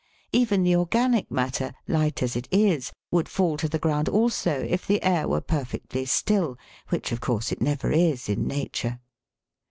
Even 0.33 0.63
the 0.63 0.75
organic 0.75 1.29
matter, 1.29 1.75
light 1.87 2.23
as 2.23 2.35
it 2.35 2.47
is, 2.49 2.91
would 3.11 3.29
fall 3.29 3.55
to 3.57 3.69
the 3.69 3.77
ground 3.77 4.09
also, 4.09 4.61
if 4.63 4.87
the 4.87 5.03
air 5.03 5.27
were 5.27 5.41
perfectly 5.41 6.05
still, 6.05 6.57
which, 6.89 7.11
of 7.11 7.21
course, 7.21 7.51
it 7.51 7.61
never 7.61 7.91
is 7.91 8.27
in 8.27 8.47
Nature. 8.47 8.99